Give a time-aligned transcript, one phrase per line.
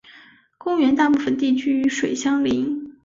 [0.57, 2.91] 公园大部分地区与水相邻。